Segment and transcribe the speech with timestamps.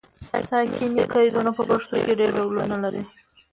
[0.47, 3.03] ساکني قیدونه په پښتو کې ډېر ډولونه لري.